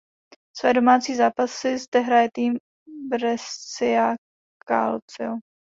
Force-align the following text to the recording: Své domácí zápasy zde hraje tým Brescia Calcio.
Své 0.57 0.73
domácí 0.73 1.15
zápasy 1.15 1.77
zde 1.77 1.99
hraje 1.99 2.29
tým 2.33 2.53
Brescia 3.09 4.15
Calcio. 4.67 5.37